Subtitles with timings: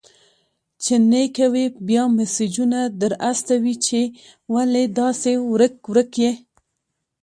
[0.83, 4.01] چي نې کوې، بيا مسېجونه در استوي چي
[4.53, 6.31] ولي داسي ورک-ورک يې؟!